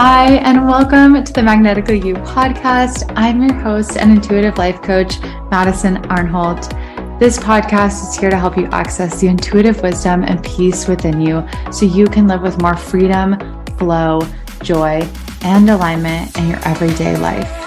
[0.00, 3.12] Hi, and welcome to the Magnetically You podcast.
[3.16, 5.20] I'm your host and intuitive life coach,
[5.50, 7.18] Madison Arnholt.
[7.18, 11.44] This podcast is here to help you access the intuitive wisdom and peace within you
[11.72, 13.40] so you can live with more freedom,
[13.76, 14.20] flow,
[14.62, 15.04] joy,
[15.42, 17.64] and alignment in your everyday life.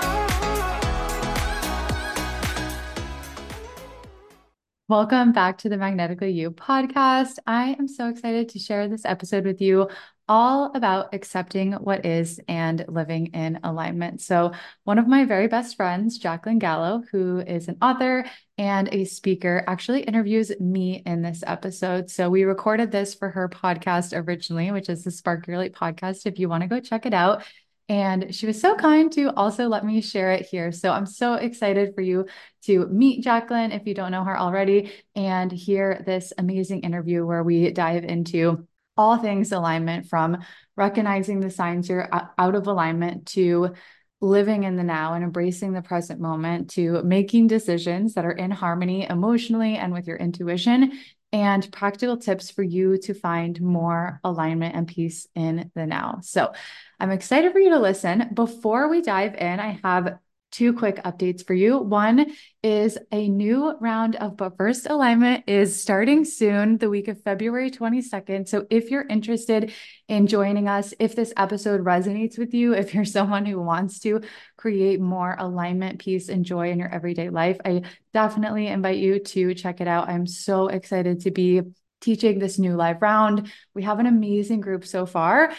[4.87, 7.39] Welcome back to the Magnetically You podcast.
[7.45, 9.89] I am so excited to share this episode with you
[10.31, 14.21] all about accepting what is and living in alignment.
[14.21, 14.53] So,
[14.85, 18.25] one of my very best friends, Jaclyn Gallo, who is an author
[18.57, 22.09] and a speaker, actually interviews me in this episode.
[22.09, 26.25] So, we recorded this for her podcast originally, which is the Spark Your Light podcast.
[26.25, 27.43] If you want to go check it out,
[27.89, 30.71] and she was so kind to also let me share it here.
[30.71, 32.25] So I'm so excited for you
[32.67, 37.43] to meet Jaclyn if you don't know her already and hear this amazing interview where
[37.43, 38.65] we dive into
[39.01, 40.37] all things alignment from
[40.77, 43.73] recognizing the signs you're out of alignment to
[44.21, 48.51] living in the now and embracing the present moment to making decisions that are in
[48.51, 50.91] harmony emotionally and with your intuition
[51.33, 56.19] and practical tips for you to find more alignment and peace in the now.
[56.21, 56.53] So,
[56.99, 58.29] I'm excited for you to listen.
[58.31, 60.19] Before we dive in, I have
[60.51, 61.77] two quick updates for you.
[61.77, 67.23] One is a new round of But First Alignment is starting soon, the week of
[67.23, 68.47] February 22nd.
[68.47, 69.71] So if you're interested
[70.07, 74.21] in joining us, if this episode resonates with you, if you're someone who wants to
[74.57, 79.55] create more alignment, peace, and joy in your everyday life, I definitely invite you to
[79.55, 80.09] check it out.
[80.09, 81.61] I'm so excited to be
[82.01, 83.51] teaching this new live round.
[83.73, 85.53] We have an amazing group so far.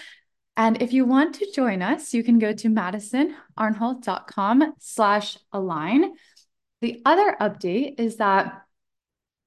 [0.57, 6.13] And if you want to join us, you can go to madisonarnholt.com slash align.
[6.81, 8.63] The other update is that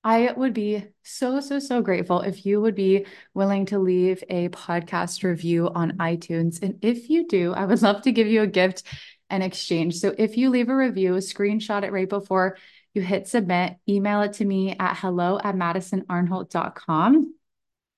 [0.03, 4.49] I would be so, so, so grateful if you would be willing to leave a
[4.49, 6.61] podcast review on iTunes.
[6.61, 8.83] And if you do, I would love to give you a gift
[9.29, 9.95] and exchange.
[9.95, 12.57] So if you leave a review, screenshot it right before
[12.93, 17.33] you hit submit, email it to me at hello at madisonarnholt.com.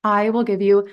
[0.03, 0.87] I will give you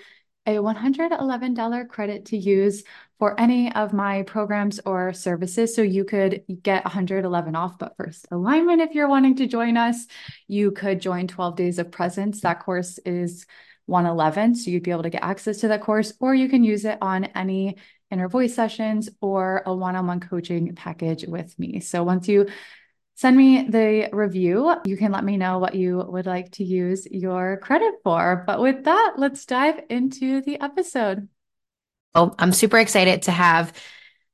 [0.46, 2.84] a $111 credit to use
[3.18, 5.74] for any of my programs or services.
[5.74, 10.06] So you could get 111 off, but first alignment, if you're wanting to join us,
[10.46, 12.42] you could join 12 days of presence.
[12.42, 13.46] That course is
[13.86, 14.56] 111.
[14.56, 16.98] So you'd be able to get access to that course, or you can use it
[17.00, 17.76] on any
[18.10, 21.80] inner voice sessions or a one-on-one coaching package with me.
[21.80, 22.46] So once you
[23.14, 24.74] send me the review.
[24.84, 28.44] You can let me know what you would like to use your credit for.
[28.46, 31.28] But with that, let's dive into the episode.
[32.14, 33.72] Oh, I'm super excited to have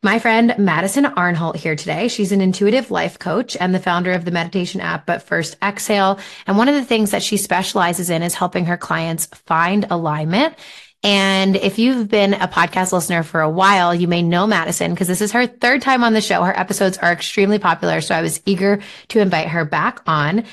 [0.02, 2.08] my friend Madison Arnholt here today.
[2.08, 6.18] She's an intuitive life coach and the founder of the meditation app, But First Exhale.
[6.47, 10.54] And one of the things that she specializes in is helping her clients find alignment
[11.02, 15.08] and if you've been a podcast listener for a while, you may know Madison because
[15.08, 16.42] this is her third time on the show.
[16.42, 18.00] Her episodes are extremely popular.
[18.00, 20.44] So I was eager to invite her back on.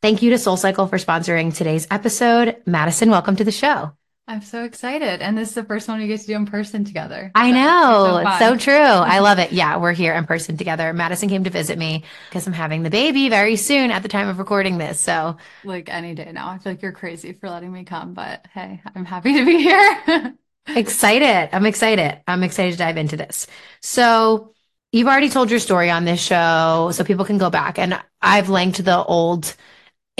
[0.00, 2.56] Thank you to Soul Cycle for sponsoring today's episode.
[2.64, 3.92] Madison, welcome to the show.
[4.28, 5.22] I'm so excited.
[5.22, 7.32] And this is the first one we get to do in person together.
[7.34, 8.22] I know.
[8.38, 8.74] So, so true.
[8.74, 9.50] I love it.
[9.52, 10.92] Yeah, we're here in person together.
[10.92, 14.28] Madison came to visit me because I'm having the baby very soon at the time
[14.28, 15.00] of recording this.
[15.00, 16.48] So, like any day now.
[16.48, 19.58] I feel like you're crazy for letting me come, but hey, I'm happy to be
[19.58, 20.34] here.
[20.76, 21.48] excited.
[21.52, 22.22] I'm excited.
[22.28, 23.48] I'm excited to dive into this.
[23.80, 24.54] So,
[24.92, 27.80] you've already told your story on this show, so people can go back.
[27.80, 29.56] And I've linked the old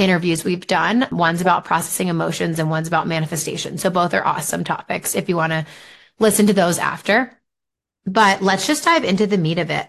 [0.00, 1.06] interviews we've done.
[1.12, 3.78] One's about processing emotions and one's about manifestation.
[3.78, 5.66] So both are awesome topics if you want to
[6.18, 7.38] listen to those after.
[8.06, 9.88] But let's just dive into the meat of it.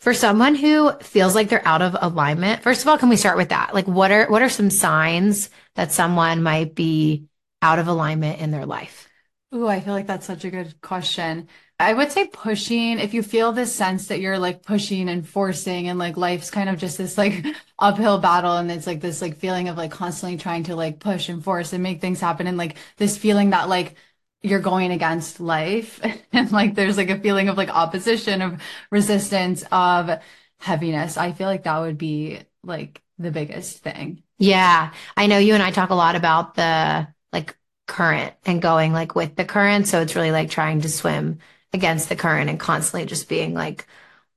[0.00, 3.36] For someone who feels like they're out of alignment, first of all, can we start
[3.36, 3.74] with that?
[3.74, 7.26] Like what are what are some signs that someone might be
[7.62, 9.08] out of alignment in their life?
[9.54, 11.48] Ooh, I feel like that's such a good question.
[11.80, 15.88] I would say pushing, if you feel this sense that you're like pushing and forcing
[15.88, 17.44] and like life's kind of just this like
[17.78, 21.30] uphill battle and it's like this like feeling of like constantly trying to like push
[21.30, 23.94] and force and make things happen and like this feeling that like
[24.42, 26.00] you're going against life
[26.32, 28.60] and like there's like a feeling of like opposition of
[28.90, 30.20] resistance of
[30.58, 31.16] heaviness.
[31.16, 34.22] I feel like that would be like the biggest thing.
[34.38, 34.92] Yeah.
[35.16, 37.56] I know you and I talk a lot about the like
[37.86, 39.88] current and going like with the current.
[39.88, 41.38] So it's really like trying to swim
[41.72, 43.86] against the current and constantly just being like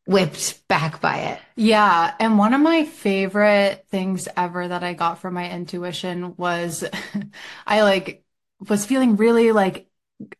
[0.05, 1.41] whipped back by it.
[1.55, 2.13] Yeah.
[2.19, 6.83] And one of my favorite things ever that I got from my intuition was
[7.67, 8.23] I like
[8.69, 9.89] was feeling really like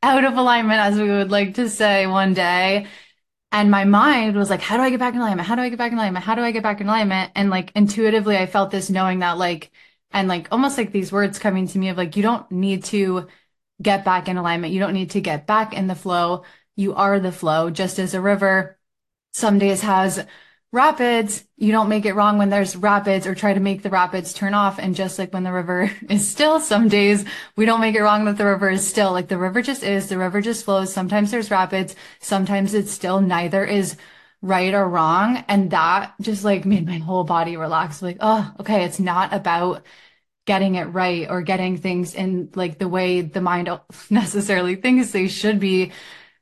[0.02, 2.88] out of alignment, as we would like to say one day.
[3.52, 5.48] And my mind was like, how do I get back in alignment?
[5.48, 6.26] How do I get back in alignment?
[6.26, 7.32] How do I get back in alignment?
[7.36, 9.72] And like intuitively, I felt this knowing that like,
[10.12, 13.28] and like almost like these words coming to me of like, you don't need to
[13.82, 14.74] get back in alignment.
[14.74, 16.44] You don't need to get back in the flow
[16.76, 18.78] you are the flow, just as a river
[19.34, 20.26] some days has
[20.72, 24.34] rapids, you don't make it wrong when there's rapids or try to make the rapids
[24.34, 24.80] turn off.
[24.80, 27.26] And just like when the river is still, some days
[27.56, 29.12] we don't make it wrong that the river is still.
[29.12, 30.94] Like the river just is, the river just flows.
[30.94, 33.22] Sometimes there's rapids, sometimes it's still.
[33.22, 33.98] Neither is
[34.42, 35.44] right or wrong.
[35.48, 38.02] And that just like made my whole body relax.
[38.02, 39.86] Like, oh, okay, it's not about
[40.46, 43.70] getting it right or getting things in like the way the mind
[44.10, 45.92] necessarily thinks they should be,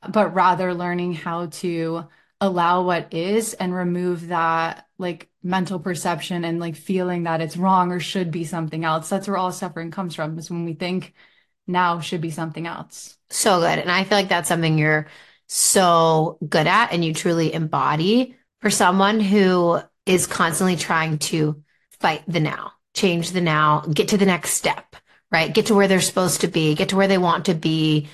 [0.09, 2.07] but rather learning how to
[2.39, 7.91] allow what is and remove that like mental perception and like feeling that it's wrong
[7.91, 9.09] or should be something else.
[9.09, 11.13] That's where all suffering comes from is when we think
[11.67, 13.17] now should be something else.
[13.29, 13.79] So good.
[13.79, 15.07] And I feel like that's something you're
[15.47, 21.61] so good at and you truly embody for someone who is constantly trying to
[21.99, 24.95] fight the now, change the now, get to the next step,
[25.31, 25.53] right?
[25.53, 28.07] Get to where they're supposed to be, get to where they want to be.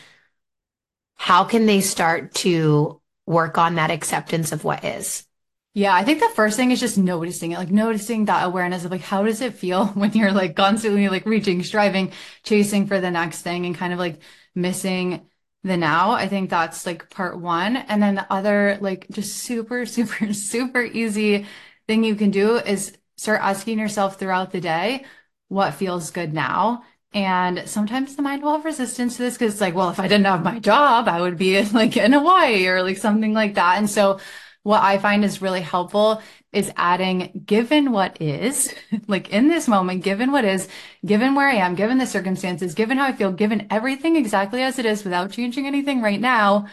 [1.17, 5.25] How can they start to work on that acceptance of what is.
[5.73, 8.89] Yeah, I think the first thing is just noticing it, like noticing that awareness of
[8.89, 13.11] like how does it feel when you're like constantly like reaching, striving, chasing for the
[13.11, 14.19] next thing and kind of like
[14.55, 15.29] missing
[15.63, 16.11] the now.
[16.11, 17.75] I think that's like part one.
[17.75, 21.45] And then the other like just super, super, super easy
[21.87, 25.05] thing you can do is start asking yourself throughout the day,
[25.49, 26.83] what feels good now?
[27.13, 30.07] And sometimes the mind will have resistance to this because it's like, well, if I
[30.07, 33.77] didn't have my job, I would be like in Hawaii or like something like that.
[33.77, 34.19] And so
[34.63, 36.21] what I find is really helpful
[36.51, 38.73] is adding given what is,
[39.07, 40.67] like in this moment, given what is,
[41.05, 44.77] given where I am, given the circumstances, given how I feel, given everything exactly as
[44.77, 46.67] it is without changing anything right now,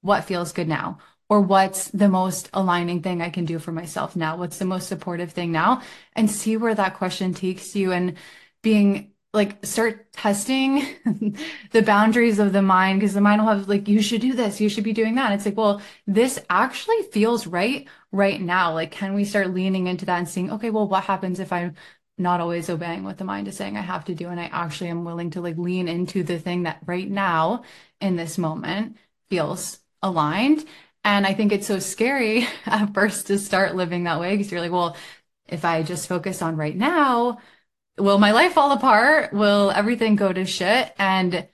[0.00, 0.98] what feels good now?
[1.28, 4.36] Or what's the most aligning thing I can do for myself now?
[4.36, 5.82] What's the most supportive thing now?
[6.14, 8.16] And see where that question takes you and
[8.62, 10.86] being like start testing
[11.72, 14.60] the boundaries of the mind because the mind will have like you should do this
[14.60, 15.32] you should be doing that.
[15.32, 18.72] It's like well this actually feels right right now.
[18.74, 21.74] Like can we start leaning into that and seeing okay well what happens if i'm
[22.18, 24.88] not always obeying what the mind is saying i have to do and i actually
[24.88, 27.62] am willing to like lean into the thing that right now
[28.00, 28.96] in this moment
[29.30, 30.64] feels aligned?
[31.04, 34.60] And i think it's so scary at first to start living that way because you're
[34.60, 34.96] like well
[35.48, 37.38] if i just focus on right now
[37.98, 39.32] will my life fall apart?
[39.32, 40.92] Will everything go to shit?
[40.98, 41.48] And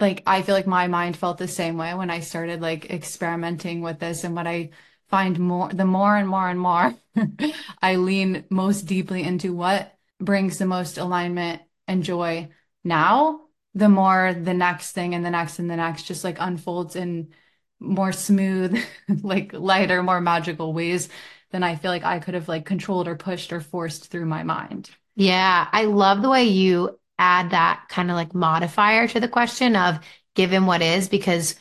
[0.00, 3.82] like, I feel like my mind felt the same way when I started like experimenting
[3.82, 4.24] with this.
[4.24, 4.70] And what I
[5.08, 6.94] find more, the more and more and more
[7.82, 12.48] I lean most deeply into what brings the most alignment and joy
[12.84, 13.42] now,
[13.74, 17.32] the more the next thing and the next and the next just like unfolds in
[17.80, 18.82] more smooth,
[19.22, 21.08] like lighter, more magical ways
[21.50, 24.42] than I feel like I could have like controlled or pushed or forced through my
[24.42, 24.90] mind.
[25.14, 29.76] Yeah, I love the way you add that kind of like modifier to the question
[29.76, 29.98] of
[30.34, 31.54] given what is, because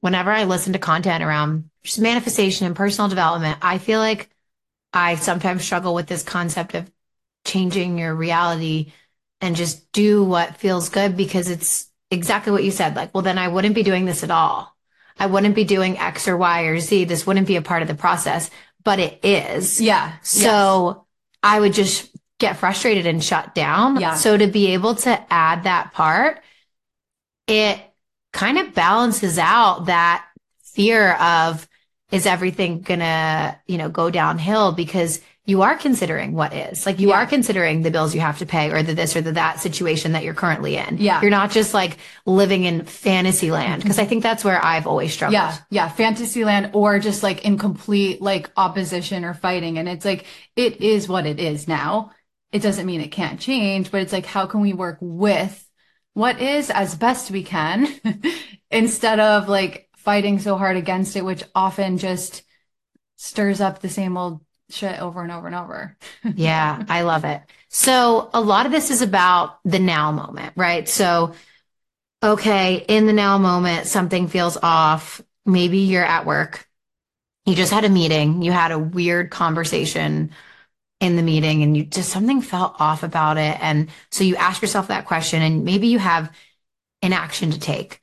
[0.00, 4.28] whenever I listen to content around just manifestation and personal development, I feel like
[4.92, 6.90] I sometimes struggle with this concept of
[7.44, 8.92] changing your reality
[9.40, 12.96] and just do what feels good because it's exactly what you said.
[12.96, 14.74] Like, well, then I wouldn't be doing this at all.
[15.18, 17.04] I wouldn't be doing X or Y or Z.
[17.04, 18.50] This wouldn't be a part of the process,
[18.84, 19.80] but it is.
[19.80, 20.12] Yeah.
[20.22, 21.04] So yes.
[21.42, 24.00] I would just get frustrated and shut down.
[24.00, 24.14] Yeah.
[24.14, 26.40] So to be able to add that part,
[27.46, 27.80] it
[28.32, 30.24] kind of balances out that
[30.62, 31.66] fear of
[32.10, 36.84] is everything gonna, you know, go downhill because you are considering what is.
[36.84, 37.16] Like you yeah.
[37.16, 40.12] are considering the bills you have to pay or the this or the that situation
[40.12, 40.98] that you're currently in.
[40.98, 41.22] Yeah.
[41.22, 43.80] You're not just like living in fantasy land.
[43.80, 43.88] Mm-hmm.
[43.88, 45.32] Cause I think that's where I've always struggled.
[45.32, 45.56] Yeah.
[45.70, 45.88] Yeah.
[45.88, 49.78] Fantasy land or just like in complete like opposition or fighting.
[49.78, 52.12] And it's like, it is what it is now
[52.52, 55.68] it doesn't mean it can't change, but it's like, how can we work with
[56.14, 57.86] what is as best we can
[58.70, 62.42] instead of like fighting so hard against it, which often just
[63.16, 64.40] stirs up the same old
[64.70, 65.96] shit over and over and over.
[66.34, 67.42] yeah, I love it.
[67.68, 70.88] So a lot of this is about the now moment, right?
[70.88, 71.34] So,
[72.22, 75.20] okay, in the now moment, something feels off.
[75.44, 76.66] Maybe you're at work.
[77.46, 78.42] You just had a meeting.
[78.42, 80.30] You had a weird conversation
[81.00, 83.56] in the meeting and you just something felt off about it.
[83.60, 86.32] And so you ask yourself that question and maybe you have
[87.02, 88.02] an action to take.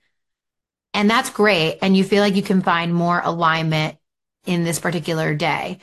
[0.93, 1.79] And that's great.
[1.81, 3.97] And you feel like you can find more alignment
[4.45, 5.79] in this particular day.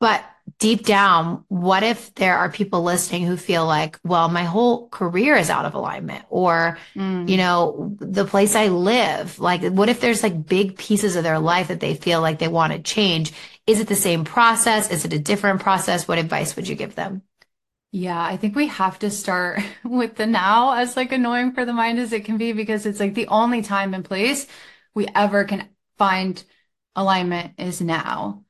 [0.00, 0.24] But
[0.58, 5.36] deep down, what if there are people listening who feel like, well, my whole career
[5.36, 7.28] is out of alignment or, mm.
[7.28, 11.38] you know, the place I live, like, what if there's like big pieces of their
[11.38, 13.32] life that they feel like they want to change?
[13.66, 14.90] Is it the same process?
[14.90, 16.06] Is it a different process?
[16.06, 17.22] What advice would you give them?
[17.90, 21.72] Yeah, I think we have to start with the now as like annoying for the
[21.72, 24.46] mind as it can be because it's like the only time and place
[24.94, 26.42] we ever can find
[26.96, 28.44] alignment is now.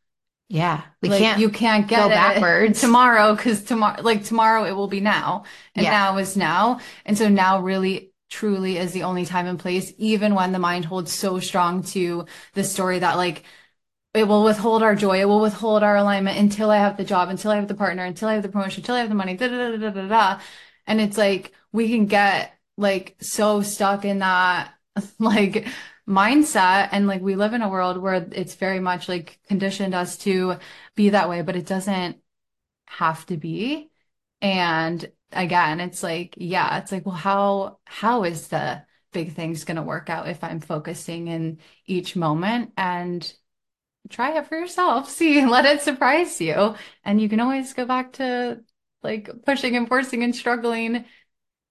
[0.49, 0.83] Yeah.
[1.03, 2.81] We Like can't you can't get go backwards.
[2.81, 5.91] tomorrow because tomorrow, like tomorrow, it will be now, and Yeah.
[5.91, 10.35] now is now, and so now really truly is the only time and place, even
[10.35, 13.45] when the mind holds so strong to the story that like
[14.15, 17.31] it will withhold our joy, it will withhold our alignment until I have the job,
[17.31, 19.37] until I have the partner, until I have the promotion, until I have the money,
[19.37, 20.41] da da da da da da.
[20.87, 24.74] And it's like we can get like so stuck in that
[25.19, 25.67] like
[26.09, 30.17] mindset and like we live in a world where it's very much like conditioned us
[30.19, 30.57] to
[30.95, 32.19] be that way, but it doesn't
[32.87, 33.91] have to be.
[34.41, 39.77] And again, it's like, yeah, it's like, well, how how is the big things going
[39.77, 43.33] to work out if I'm focusing in each moment and
[44.11, 45.09] try it for yourself.
[45.11, 46.75] See, let it surprise you.
[47.05, 48.63] And you can always go back to
[49.03, 51.05] like pushing and forcing and struggling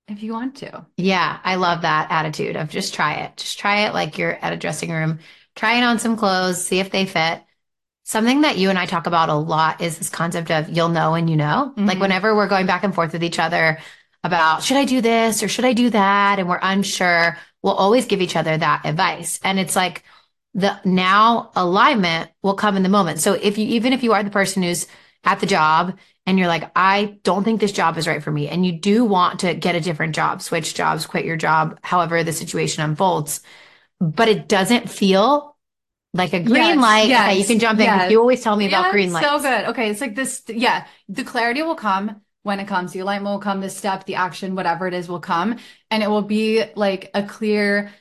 [0.08, 0.86] if you want to.
[0.98, 3.38] Yeah, I love that attitude of just try it.
[3.38, 5.20] Just try it like you're at a dressing room.
[5.56, 7.42] Try it on some clothes, see if they fit.
[8.04, 11.12] Something that you and I talk about a lot is this concept of you'll know
[11.12, 11.74] when you know.
[11.78, 12.02] Like Mhm.
[12.02, 13.80] whenever we're going back and forth with each other
[14.24, 18.06] about should I do this or should I do that and we're unsure, we'll always
[18.06, 19.40] give each other that advice.
[19.44, 20.04] And it's like
[20.54, 23.20] the now alignment will come in the moment.
[23.20, 24.88] So if you even if you are the person who's
[25.24, 28.48] at the job and you're like, I don't think this job is right for me,
[28.48, 32.24] and you do want to get a different job, switch jobs, quit your job, however
[32.24, 33.42] the situation unfolds,
[34.00, 35.56] but it doesn't feel
[36.14, 37.08] like a green Yes, light.
[37.10, 37.86] yes, okay, you can jump in.
[37.86, 38.12] yes.
[38.12, 39.28] You always tell me about green lights.
[39.28, 39.66] So good.
[39.70, 40.44] Okay, it's like this.
[40.48, 42.92] Yeah, the clarity will come when it comes.
[42.92, 43.62] The alignment will come.
[43.62, 45.58] The step, the action, whatever it is, will come,
[45.90, 47.92] and it will be like a clear.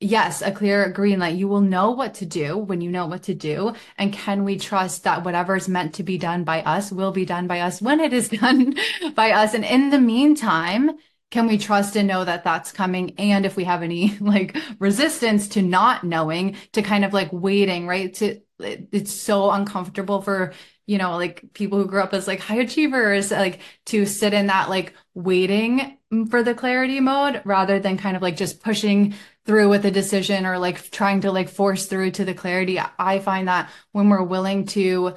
[0.00, 1.36] Yes, a clear green light.
[1.36, 3.72] You will know what to do when you know what to do.
[3.96, 7.24] And can we trust that whatever is meant to be done by us will be
[7.24, 8.74] done by us when it is done
[9.14, 9.54] by us?
[9.54, 10.90] And in the meantime,
[11.30, 13.14] can we trust and know that that's coming?
[13.18, 17.86] And if we have any like resistance to not knowing, to kind of like waiting,
[17.86, 18.12] right?
[18.14, 20.52] To it- it's so uncomfortable for,
[20.86, 24.46] you know, like people who grew up as like high achievers, like to sit in
[24.48, 29.14] that like waiting mm, for the clarity mode rather than kind of like just pushing
[29.46, 32.80] through with a decision or like trying to like force through to the clarity.
[32.98, 35.14] I find that when we're willing to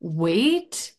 [0.00, 0.92] wait,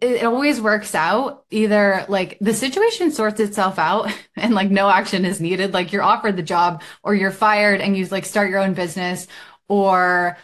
[0.00, 1.44] it always works out.
[1.50, 6.02] Either like the situation sorts itself out and like no action is needed, like you're
[6.02, 9.26] offered the job or you're fired and you like start your own business
[9.68, 10.38] or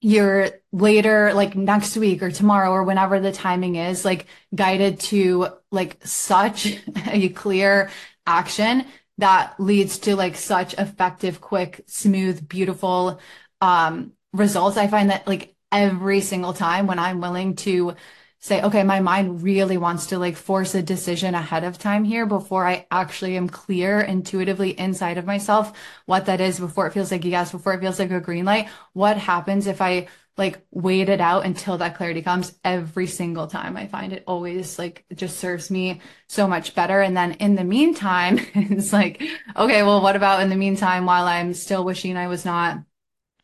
[0.00, 5.48] you're later, like next week or tomorrow or whenever the timing is, like guided to
[5.70, 7.90] like such a clear
[8.26, 8.84] action
[9.18, 13.20] that leads to like such effective, quick, smooth, beautiful
[13.60, 14.76] um results.
[14.76, 17.94] I find that like every single time when I'm willing to
[18.38, 22.26] say, okay, my mind really wants to like force a decision ahead of time here
[22.26, 27.12] before I actually am clear intuitively inside of myself what that is before it feels
[27.12, 28.68] like a yes, before it feels like a green light.
[28.94, 33.76] What happens if I like wait it out until that clarity comes every single time?
[33.76, 37.00] I find it always like just serves me so much better.
[37.02, 39.22] And then in the meantime, it's like,
[39.56, 42.78] okay, well, what about in the meantime while I'm still wishing I was not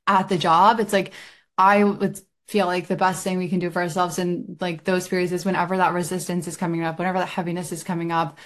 [0.07, 0.81] at the job?
[0.81, 1.13] It's like
[1.57, 5.07] I would feel like the best thing we can do for ourselves in like those
[5.09, 8.39] periods is whenever that resistance is coming up, whenever that heaviness is coming up,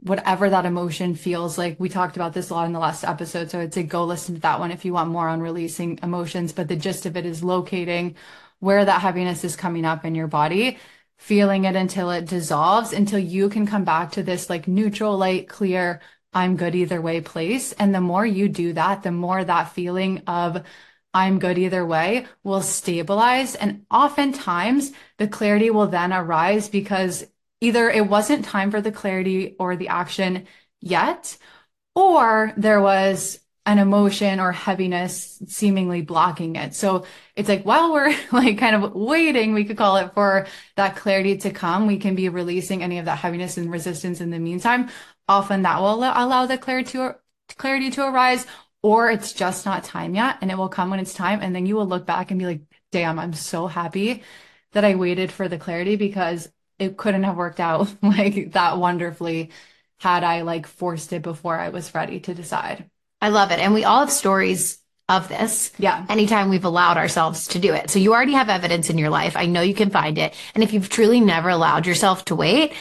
[0.00, 1.80] whatever that emotion feels like.
[1.80, 4.34] We talked about this a lot in the last episode, so I'd say go listen
[4.34, 6.52] to that one if you want more on releasing emotions.
[6.52, 8.16] But the gist of it is locating
[8.60, 10.78] where that heaviness is coming up in your body,
[11.18, 15.48] feeling it until it dissolves, until you can come back to this like neutral, light,
[15.48, 16.00] clear,
[16.32, 17.72] I'm good either way place.
[17.72, 20.64] And the more you do that, the more that feeling of
[21.14, 23.54] I'm good either way will stabilize.
[23.54, 27.24] And oftentimes the clarity will then arise because
[27.64, 30.46] either it wasn't time for the clarity or the action
[30.80, 31.36] yet,
[31.94, 36.74] or there was an emotion or heaviness seemingly blocking it.
[36.74, 40.96] So it's like while we're like kind of waiting, we could call it for that
[40.96, 44.38] clarity to come, we can be releasing any of that heaviness and resistance in the
[44.38, 44.90] meantime.
[45.28, 47.16] Often that will allow the clarity to
[47.56, 48.46] clarity to arise,
[48.82, 51.40] or it's just not time yet, and it will come when it's time.
[51.42, 54.22] And then you will look back and be like, damn, I'm so happy
[54.72, 59.50] that I waited for the clarity because it couldn't have worked out like that wonderfully
[59.98, 62.90] had I like forced it before I was ready to decide.
[63.20, 63.58] I love it.
[63.58, 64.78] And we all have stories
[65.08, 66.04] of this Yeah.
[66.08, 67.90] anytime we've allowed ourselves to do it.
[67.90, 69.36] So you already have evidence in your life.
[69.36, 70.34] I know you can find it.
[70.54, 72.72] And if you've truly never allowed yourself to wait,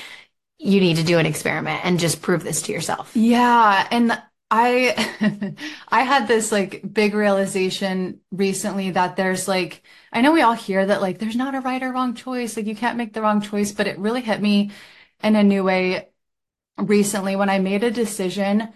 [0.60, 3.14] you need to do an experiment and just prove this to yourself.
[3.14, 5.56] Yeah, and I
[5.90, 10.86] I had this like big realization recently that there's like I know we all hear
[10.86, 13.42] that like there's not a right or wrong choice, like you can't make the wrong
[13.42, 14.72] choice, but it really hit me
[15.24, 16.10] in a new way
[16.78, 18.74] recently when I made a decision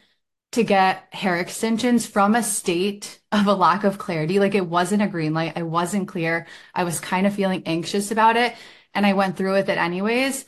[0.53, 4.39] to get hair extensions from a state of a lack of clarity.
[4.39, 5.53] Like it wasn't a green light.
[5.57, 6.47] I wasn't clear.
[6.75, 8.55] I was kind of feeling anxious about it.
[8.93, 10.45] And I went through with it anyways.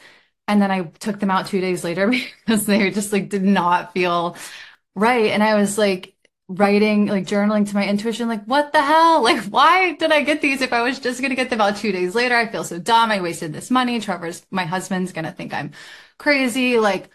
[0.48, 2.08] And then I took them out two days later
[2.46, 4.38] because they just like did not feel
[4.96, 5.28] right.
[5.32, 6.16] And I was like
[6.50, 9.24] writing, like journaling to my intuition, like, what the hell?
[9.30, 11.78] Like, why did I get these if I was just going to get them out
[11.78, 12.36] two days later?
[12.36, 13.12] I feel so dumb.
[13.12, 14.00] I wasted this money.
[14.02, 15.72] Trevor's, my husband's going to think I'm
[16.18, 16.80] crazy.
[16.80, 17.10] Like,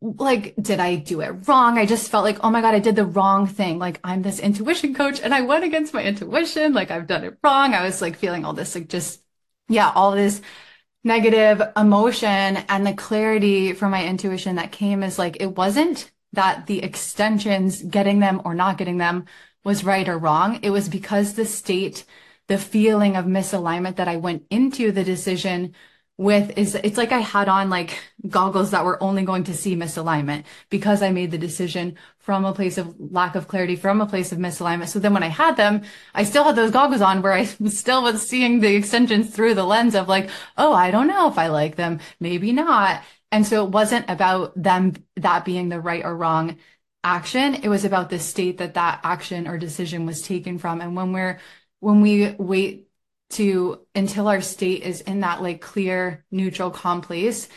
[0.00, 1.78] like, did I do it wrong?
[1.78, 3.78] I just felt like, oh my God, I did the wrong thing.
[3.78, 6.72] Like, I'm this intuition coach and I went against my intuition.
[6.72, 7.74] Like, I've done it wrong.
[7.74, 9.22] I was like feeling all this, like, just,
[9.68, 10.40] yeah, all this
[11.04, 16.66] negative emotion and the clarity from my intuition that came is like, it wasn't that
[16.66, 19.24] the extensions, getting them or not getting them
[19.64, 20.60] was right or wrong.
[20.62, 22.04] It was because the state,
[22.46, 25.74] the feeling of misalignment that I went into the decision
[26.18, 27.96] with is it's like I had on like
[28.28, 32.52] goggles that were only going to see misalignment because I made the decision from a
[32.52, 34.88] place of lack of clarity, from a place of misalignment.
[34.88, 35.82] So then when I had them,
[36.14, 39.64] I still had those goggles on where I still was seeing the extensions through the
[39.64, 43.02] lens of like, oh, I don't know if I like them, maybe not.
[43.30, 46.58] And so it wasn't about them, that being the right or wrong
[47.04, 47.54] action.
[47.54, 50.80] It was about the state that that action or decision was taken from.
[50.80, 51.38] And when we're,
[51.80, 52.88] when we wait
[53.30, 57.48] to until our state is in that like clear, neutral, calm place,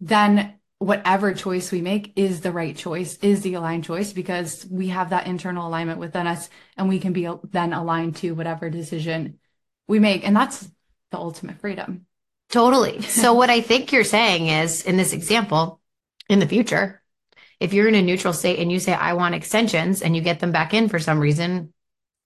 [0.00, 4.88] then whatever choice we make is the right choice, is the aligned choice because we
[4.88, 9.38] have that internal alignment within us and we can be then aligned to whatever decision
[9.86, 10.26] we make.
[10.26, 10.68] And that's
[11.12, 12.06] the ultimate freedom.
[12.52, 13.02] Totally.
[13.02, 15.80] So what I think you're saying is in this example,
[16.28, 17.02] in the future,
[17.58, 20.38] if you're in a neutral state and you say, I want extensions and you get
[20.38, 21.72] them back in for some reason,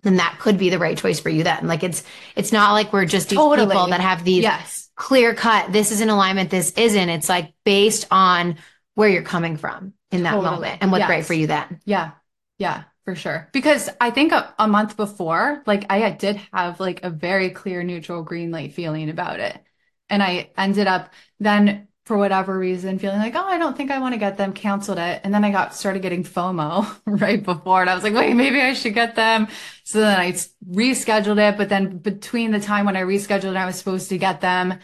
[0.03, 1.67] then that could be the right choice for you then.
[1.67, 2.03] Like it's
[2.37, 3.69] it's not like we're just these totally.
[3.69, 4.89] people that have these yes.
[4.95, 7.09] clear cut, this is in alignment, this isn't.
[7.09, 8.57] It's like based on
[8.95, 10.51] where you're coming from in that totally.
[10.53, 11.11] moment and what's yes.
[11.11, 11.81] right for you then.
[11.85, 12.13] Yeah.
[12.59, 13.49] Yeah, for sure.
[13.53, 17.83] Because I think a, a month before, like I did have like a very clear
[17.83, 19.61] neutral green light feeling about it.
[20.09, 23.99] And I ended up then for whatever reason feeling like, oh, I don't think I
[23.99, 25.21] want to get them, canceled it.
[25.25, 28.61] And then I got started getting FOMO right before and I was like, wait, maybe
[28.61, 29.49] I should get them.
[29.83, 30.31] So then I
[30.71, 31.57] rescheduled it.
[31.57, 34.79] But then between the time when I rescheduled and I was supposed to get them,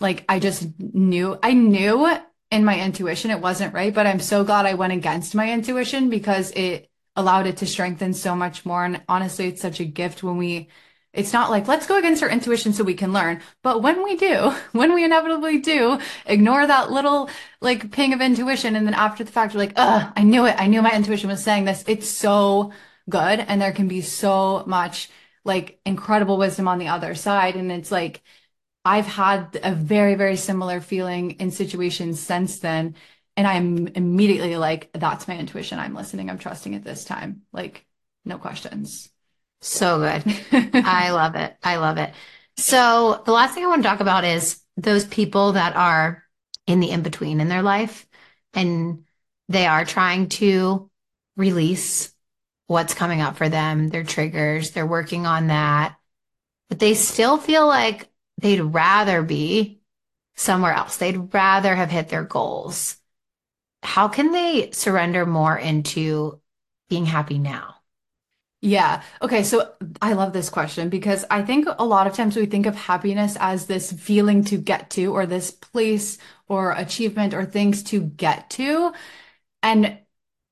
[0.00, 2.08] like I just knew, I knew
[2.50, 6.10] in my intuition it wasn't right, but I'm so glad I went against my intuition
[6.10, 8.84] because it allowed it to strengthen so much more.
[8.84, 10.68] And honestly, it's such a gift when we
[11.16, 13.40] it's not like, let's go against our intuition so we can learn.
[13.62, 18.76] But when we do, when we inevitably do, ignore that little like ping of intuition.
[18.76, 20.56] And then after the fact, you're like, ugh, I knew it.
[20.58, 21.84] I knew my intuition was saying this.
[21.86, 22.72] It's so
[23.08, 23.40] good.
[23.40, 25.08] And there can be so much
[25.44, 27.56] like incredible wisdom on the other side.
[27.56, 28.22] And it's like,
[28.84, 32.94] I've had a very, very similar feeling in situations since then.
[33.36, 35.78] And I'm immediately like, that's my intuition.
[35.78, 36.30] I'm listening.
[36.30, 37.42] I'm trusting it this time.
[37.52, 37.84] Like,
[38.24, 39.10] no questions.
[39.66, 40.22] So good.
[40.84, 41.56] I love it.
[41.62, 42.12] I love it.
[42.56, 46.24] So the last thing I want to talk about is those people that are
[46.66, 48.06] in the in between in their life
[48.54, 49.04] and
[49.48, 50.90] they are trying to
[51.36, 52.12] release
[52.68, 55.96] what's coming up for them, their triggers, they're working on that,
[56.68, 59.80] but they still feel like they'd rather be
[60.36, 60.98] somewhere else.
[60.98, 62.96] They'd rather have hit their goals.
[63.82, 66.40] How can they surrender more into
[66.90, 67.75] being happy now?
[68.62, 69.02] Yeah.
[69.22, 69.42] Okay.
[69.44, 72.74] So I love this question because I think a lot of times we think of
[72.74, 78.00] happiness as this feeling to get to, or this place or achievement or things to
[78.00, 78.92] get to.
[79.62, 79.98] And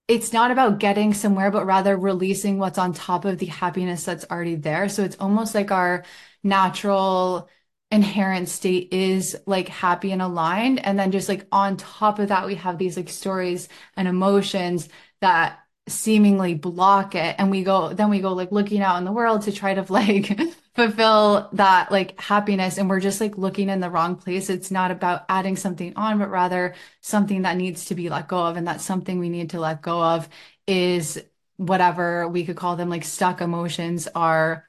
[0.08, 4.26] it's not about getting somewhere, but rather releasing what's on top of the happiness that's
[4.30, 4.88] already there.
[4.90, 6.04] So it's almost like our
[6.44, 7.48] natural
[7.90, 10.84] inherent state is like happy and aligned.
[10.84, 14.88] And then just like on top of that, we have these like stories and emotions
[15.20, 17.36] that seemingly block it.
[17.38, 19.82] And we go then we go like looking out in the world to try to
[19.92, 20.38] like
[20.74, 22.78] fulfill that like happiness.
[22.78, 24.50] And we're just like looking in the wrong place.
[24.50, 28.38] It's not about adding something on but rather something that needs to be let go
[28.46, 28.56] of.
[28.56, 30.28] And that something we need to let go of
[30.66, 31.22] is
[31.56, 34.68] whatever we could call them like stuck emotions are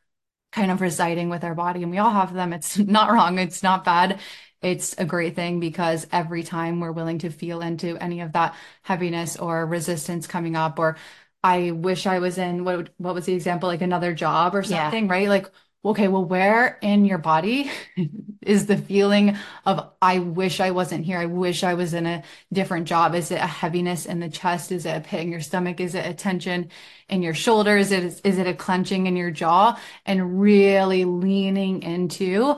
[0.52, 1.82] kind of residing with our body.
[1.84, 2.54] And we all have them.
[2.54, 3.40] It's not wrong.
[3.40, 4.20] It's not bad
[4.62, 8.56] it's a great thing because every time we're willing to feel into any of that
[8.82, 10.98] heaviness or resistance coming up or
[11.44, 15.06] I wish I was in what what was the example like another job or something,
[15.06, 15.12] yeah.
[15.12, 15.30] right?
[15.30, 15.52] Like
[15.86, 17.70] okay, well where in your body
[18.42, 21.20] is the feeling of I wish I wasn't here.
[21.20, 23.14] I wish I was in a different job.
[23.14, 24.72] Is it a heaviness in the chest?
[24.72, 25.80] Is it a pit in your stomach?
[25.80, 26.70] Is it a tension
[27.10, 27.92] in your shoulders?
[27.92, 29.80] Is it is it a clenching in your jaw?
[30.06, 32.58] And really leaning into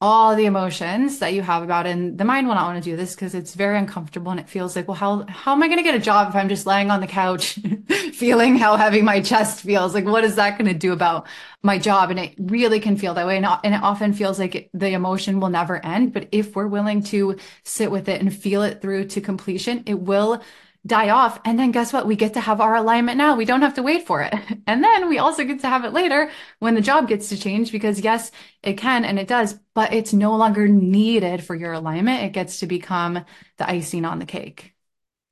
[0.00, 1.90] all the emotions that you have about it.
[1.90, 4.48] And the mind will not want to do this because it's very uncomfortable and it
[4.48, 6.66] feels like, well, how how am I going to get a job if I'm just
[6.66, 7.58] laying on the couch
[8.12, 9.94] feeling how heavy my chest feels?
[9.94, 11.26] Like, what is that going to do about
[11.62, 12.10] my job?
[12.10, 13.36] And it really can feel that way.
[13.36, 16.12] And, and it often feels like the emotion will never end.
[16.12, 20.00] But if we're willing to sit with it and feel it through to completion, it
[20.00, 20.40] will
[20.86, 21.40] die off.
[21.44, 22.06] And then guess what?
[22.06, 23.36] We get to have our alignment now.
[23.36, 24.34] We don't have to wait for it.
[24.66, 27.72] And then we also get to have it later when the job gets to change
[27.72, 28.30] because yes,
[28.62, 32.24] it can and it does, but it's no longer needed for your alignment.
[32.24, 33.24] It gets to become
[33.56, 34.74] the icing on the cake.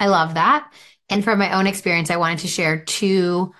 [0.00, 0.72] I love that.
[1.10, 3.54] And from my own experience, I wanted to share two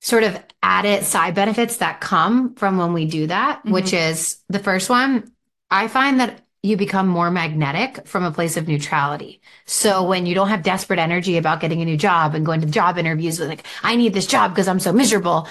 [0.00, 3.72] sort of added side benefits that come from when we do that, mm-hmm.
[3.72, 5.30] which is the first one.
[5.70, 9.42] I find that you become more magnetic from a place of neutrality.
[9.66, 12.66] So when you don't have desperate energy about getting a new job and going to
[12.66, 15.46] job interviews with like, I need this job because I'm so miserable,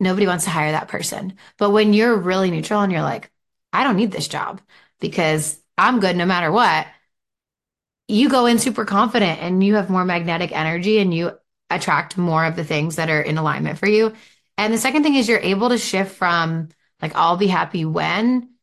[0.00, 1.34] nobody wants to hire that person.
[1.56, 3.30] But when you're really neutral and you're like,
[3.72, 4.60] I don't need this job
[4.98, 6.88] because I'm good no matter what,
[8.08, 11.30] you go in super confident and you have more magnetic energy and you
[11.70, 14.14] attract more of the things that are in alignment for you.
[14.58, 18.55] And the second thing is you're able to shift from like, I'll be happy when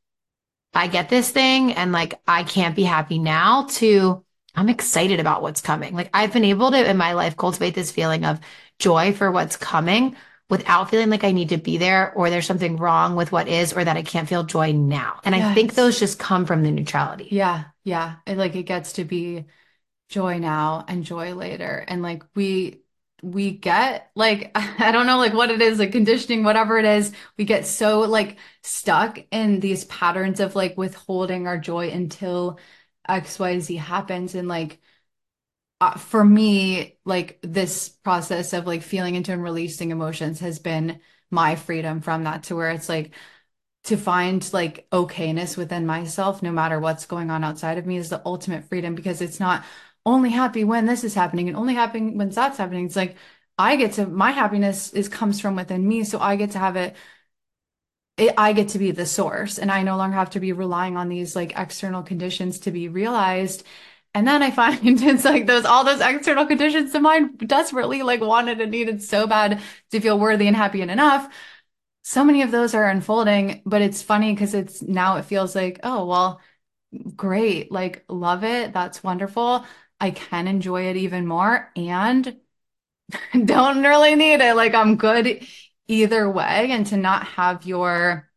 [0.73, 4.23] I get this thing and like I can't be happy now to
[4.55, 5.95] I'm excited about what's coming.
[5.95, 8.39] Like I've been able to in my life cultivate this feeling of
[8.79, 10.15] joy for what's coming
[10.49, 13.73] without feeling like I need to be there or there's something wrong with what is
[13.73, 15.19] or that I can't feel joy now.
[15.23, 15.49] And yes.
[15.49, 17.29] I think those just come from the neutrality.
[17.31, 17.65] Yeah.
[17.83, 18.15] Yeah.
[18.27, 19.45] It like it gets to be
[20.09, 21.83] joy now and joy later.
[21.87, 22.82] And like we
[23.23, 27.13] we get like I don't know like what it is like conditioning whatever it is
[27.37, 32.59] we get so like stuck in these patterns of like withholding our joy until
[33.07, 34.35] XYZ happens.
[34.35, 34.79] And like
[35.81, 40.99] uh, for me like this process of like feeling into and releasing emotions has been
[41.29, 43.13] my freedom from that to where it's like
[43.85, 48.09] to find like okayness within myself no matter what's going on outside of me is
[48.09, 49.65] the ultimate freedom because it's not
[50.05, 52.85] only happy when this is happening and only happy when that's happening.
[52.85, 53.15] It's like
[53.57, 56.75] I get to my happiness is comes from within me, so I get to have
[56.75, 56.95] it,
[58.17, 58.33] it.
[58.37, 61.09] I get to be the source, and I no longer have to be relying on
[61.09, 63.63] these like external conditions to be realized.
[64.15, 68.21] And then I find it's like those all those external conditions the mine desperately like
[68.21, 69.61] wanted and needed so bad
[69.91, 71.31] to feel worthy and happy and enough.
[72.03, 75.79] So many of those are unfolding, but it's funny because it's now it feels like,
[75.83, 76.41] oh, well,
[77.15, 78.73] great, like love it.
[78.73, 79.65] That's wonderful.
[80.03, 82.35] I can enjoy it even more and
[83.45, 84.53] don't really need it.
[84.53, 85.47] Like I'm good
[85.87, 86.71] either way.
[86.71, 88.29] And to not have your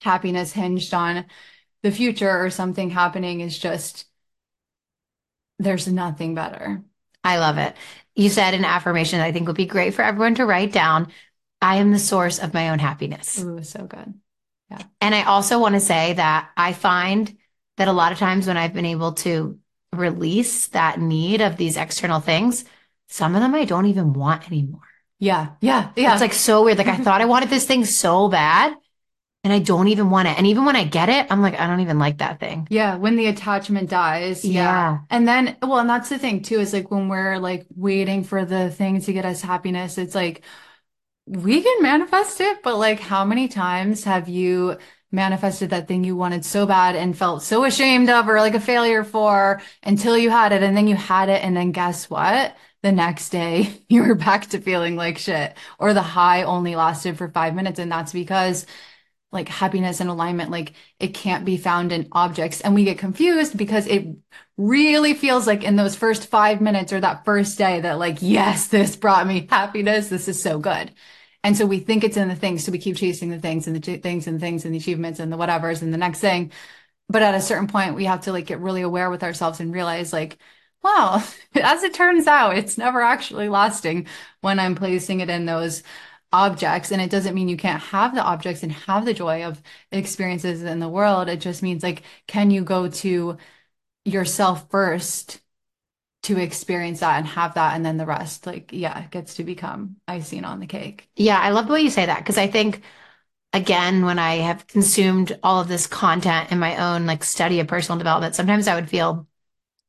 [0.00, 1.26] happiness hinged on
[1.82, 4.04] the future or something happening is just,
[5.58, 6.84] there's nothing better.
[7.24, 7.74] I love it.
[8.14, 11.08] You said an affirmation that I think would be great for everyone to write down.
[11.60, 13.42] I am the source of my own happiness.
[13.42, 14.14] Ooh, so good.
[14.70, 14.82] Yeah.
[15.00, 17.36] And I also want to say that I find
[17.76, 19.58] that a lot of times when I've been able to
[19.94, 22.64] release that need of these external things,
[23.08, 24.82] some of them I don't even want anymore.
[25.18, 25.50] Yeah.
[25.60, 25.90] Yeah.
[25.96, 26.12] Yeah.
[26.12, 26.78] It's like so weird.
[26.78, 28.74] Like I thought I wanted this thing so bad
[29.44, 30.36] and I don't even want it.
[30.36, 32.66] And even when I get it, I'm like, I don't even like that thing.
[32.70, 32.96] Yeah.
[32.96, 34.44] When the attachment dies.
[34.44, 34.62] Yeah.
[34.62, 34.98] yeah.
[35.10, 38.44] And then, well, and that's the thing too, is like when we're like waiting for
[38.44, 40.44] the thing to get us happiness, it's like
[41.26, 44.78] we can manifest it, but like how many times have you
[45.10, 48.60] manifested that thing you wanted so bad and felt so ashamed of or like a
[48.60, 50.62] failure for until you had it.
[50.62, 52.56] And then you had it and then guess what?
[52.82, 55.56] The next day you were back to feeling like shit.
[55.78, 58.66] Or the high only lasted for 5 minutes and that's because
[59.30, 62.60] like happiness and alignment like it can't be found in objects.
[62.60, 64.06] And we get confused because it
[64.56, 68.68] really feels like in those first 5 minutes or that first day that like yes
[68.68, 70.08] this brought me happiness.
[70.08, 70.92] This is so good
[71.44, 72.64] and so we think it's in the things.
[72.64, 75.32] So we keep chasing the things and the things and things and the achievements and
[75.32, 76.52] the whatevers and the next thing.
[77.08, 79.72] But at a certain point, we have to like get really aware with ourselves and
[79.72, 80.38] realize like,
[80.82, 81.24] well,
[81.54, 84.06] as it turns out, it's never actually lasting
[84.40, 85.82] when I'm placing it in those
[86.32, 86.90] objects.
[86.92, 90.62] And it doesn't mean you can't have the objects and have the joy of experiences
[90.62, 91.28] in the world.
[91.28, 93.38] It just means like, can you go to
[94.04, 95.40] yourself first
[96.28, 99.96] to experience that and have that and then the rest like yeah gets to become
[100.06, 101.08] icing on the cake.
[101.16, 102.82] Yeah i love the way you say that because i think
[103.54, 107.66] again when i have consumed all of this content in my own like study of
[107.66, 109.26] personal development sometimes i would feel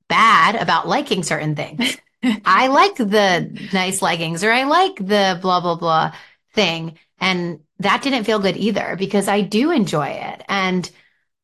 [0.08, 1.98] bad about liking certain things.
[2.46, 6.14] I like the nice leggings or i like the blah blah blah
[6.54, 10.44] thing and that didn't feel good either because i do enjoy it.
[10.48, 10.90] And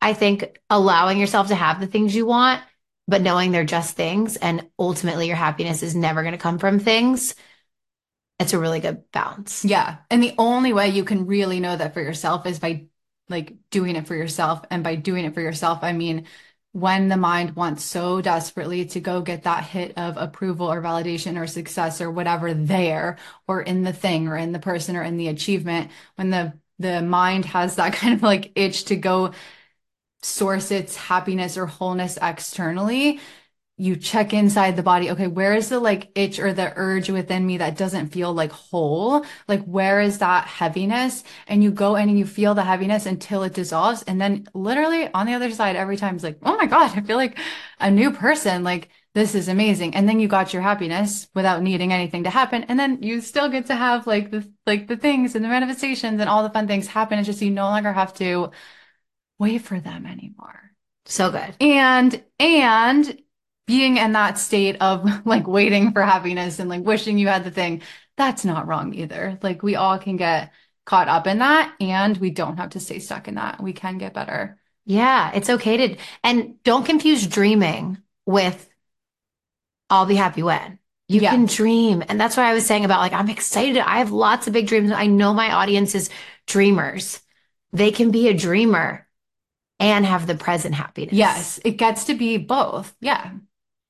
[0.01, 2.61] i think allowing yourself to have the things you want
[3.07, 6.79] but knowing they're just things and ultimately your happiness is never going to come from
[6.79, 7.35] things
[8.39, 11.93] it's a really good balance yeah and the only way you can really know that
[11.93, 12.85] for yourself is by
[13.29, 14.61] like doing it for yourself.
[14.69, 16.25] And by doing it for yourself, I mean
[16.71, 21.39] when the mind wants so desperately to go get that hit of approval or validation
[21.39, 25.15] or success or whatever there or in the thing or in the person or in
[25.17, 29.31] the achievement, when the the mind has that kind of like itch to go
[30.25, 33.19] source its happiness or wholeness externally,
[33.77, 35.11] you check inside the body.
[35.11, 38.51] Okay, where is the like itch or the urge within me that doesn't feel like
[38.51, 39.25] whole?
[39.49, 41.23] Like, where is that heaviness?
[41.47, 44.03] And you go in and you feel the heaviness until it dissolves.
[44.03, 47.01] And then literally on the other side, every time it's like, oh my God, I
[47.01, 47.37] feel like
[47.79, 48.63] a new person.
[48.63, 49.95] Like, this is amazing.
[49.95, 52.63] And then you got your happiness without needing anything to happen.
[52.65, 56.19] And then you still get to have like the, like the things and the manifestations
[56.19, 57.19] and all the fun things happen.
[57.19, 58.51] It's just you no longer have to
[59.39, 60.71] wait for them anymore.
[61.05, 61.55] So good.
[61.59, 63.21] And, and
[63.67, 67.51] being in that state of like waiting for happiness and like wishing you had the
[67.51, 67.81] thing,
[68.17, 69.37] that's not wrong either.
[69.41, 70.51] Like we all can get
[70.85, 73.61] caught up in that and we don't have to stay stuck in that.
[73.61, 74.59] We can get better.
[74.85, 78.69] Yeah, it's okay to, and don't confuse dreaming with
[79.89, 80.79] I'll be happy when.
[81.07, 81.31] You yeah.
[81.31, 82.03] can dream.
[82.07, 83.77] And that's what I was saying about like, I'm excited.
[83.77, 84.91] I have lots of big dreams.
[84.91, 86.09] I know my audience is
[86.47, 87.21] dreamers.
[87.71, 89.04] They can be a dreamer
[89.79, 91.13] and have the present happiness.
[91.13, 92.95] Yes, it gets to be both.
[93.01, 93.31] Yeah.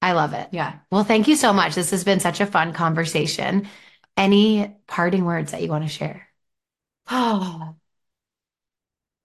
[0.01, 0.49] I love it.
[0.51, 0.79] Yeah.
[0.91, 1.75] Well, thank you so much.
[1.75, 3.67] This has been such a fun conversation.
[4.17, 6.27] Any parting words that you want to share?
[7.09, 7.75] Oh,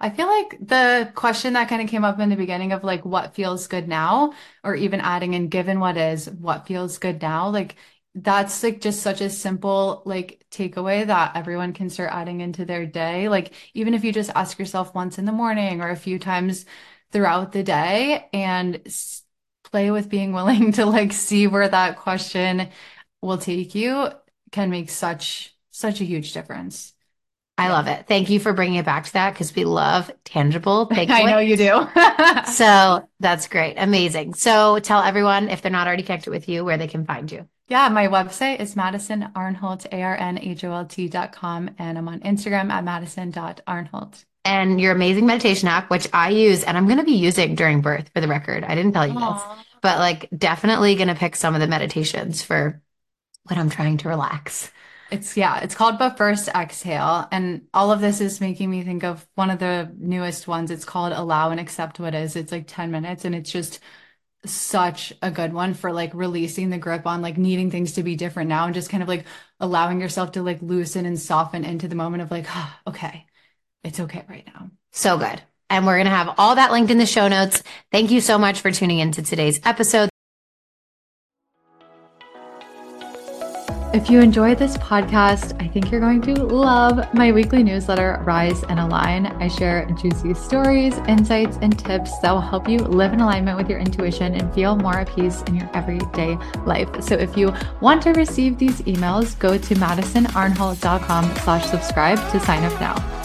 [0.03, 3.05] I feel like the question that kind of came up in the beginning of like
[3.05, 4.33] what feels good now,
[4.64, 7.77] or even adding in given what is, what feels good now, like
[8.14, 12.85] that's like just such a simple like takeaway that everyone can start adding into their
[12.87, 13.29] day.
[13.29, 16.66] Like even if you just ask yourself once in the morning or a few times
[17.12, 18.81] throughout the day and
[19.64, 22.68] play with being willing to like see where that question
[23.23, 24.09] will take you
[24.51, 26.92] can make such such a huge difference.
[27.57, 28.07] I love it.
[28.07, 31.11] Thank you for bringing it back to that because we love tangible takeaways.
[31.11, 31.87] I know you do.
[32.53, 33.75] so that's great.
[33.77, 34.35] Amazing.
[34.35, 37.46] So tell everyone if they're not already connected with you where they can find you.
[37.70, 41.70] Yeah, my website is Madison Arnholt, A-R-N-H-O-L-T dot com.
[41.78, 46.76] And I'm on Instagram at madison.arnholt and your amazing meditation app, which I use and
[46.76, 48.64] I'm going to be using during birth for the record.
[48.64, 49.35] I didn't tell you Aww.
[49.35, 52.83] this, but like definitely going to pick some of the meditations for
[53.44, 54.72] when I'm trying to relax.
[55.12, 57.28] It's yeah, it's called But First Exhale.
[57.30, 60.72] And all of this is making me think of one of the newest ones.
[60.72, 62.35] It's called Allow and Accept What Is.
[62.35, 63.80] It's like 10 minutes and it's just
[64.44, 68.16] such a good one for like releasing the grip on like needing things to be
[68.16, 69.26] different now and just kind of like
[69.59, 73.26] allowing yourself to like loosen and soften into the moment of like, oh, okay,
[73.85, 74.70] it's okay right now.
[74.92, 75.42] So good.
[75.68, 77.62] And we're going to have all that linked in the show notes.
[77.92, 80.10] Thank you so much for tuning into today's episode.
[83.92, 88.62] If you enjoy this podcast, I think you're going to love my weekly newsletter, Rise
[88.68, 89.26] and Align.
[89.26, 93.68] I share juicy stories, insights, and tips that will help you live in alignment with
[93.68, 97.03] your intuition and feel more at peace in your everyday life.
[97.03, 102.62] So if you want to receive these emails, go to madisonarnholt.com slash subscribe to sign
[102.62, 103.19] up now.